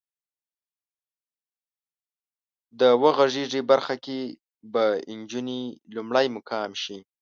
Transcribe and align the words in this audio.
د 2.79 2.81
وغږېږئ 3.01 3.61
برخه 3.71 3.95
کې 4.05 4.19
به 4.71 4.85
انجونې 5.11 5.61
لومړی 5.95 6.25
مقام 6.37 6.71
شي. 6.83 6.97